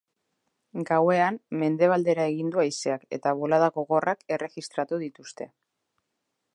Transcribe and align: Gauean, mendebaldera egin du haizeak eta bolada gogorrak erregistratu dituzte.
Gauean, 0.89 1.37
mendebaldera 1.63 2.25
egin 2.31 2.49
du 2.55 2.63
haizeak 2.65 3.05
eta 3.19 3.35
bolada 3.43 3.71
gogorrak 3.79 4.27
erregistratu 4.39 5.03
dituzte. 5.07 5.51